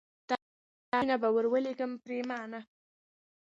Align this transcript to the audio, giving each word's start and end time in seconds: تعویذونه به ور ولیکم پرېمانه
تعویذونه 0.29 1.15
به 1.21 1.29
ور 1.35 1.45
ولیکم 1.53 1.91
پرېمانه 2.03 2.59